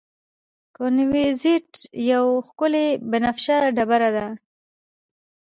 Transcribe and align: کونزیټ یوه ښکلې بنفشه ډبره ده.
کونزیټ 0.75 1.69
یوه 2.11 2.33
ښکلې 2.47 2.87
بنفشه 3.09 3.57
ډبره 3.75 4.09
ده. 4.15 4.27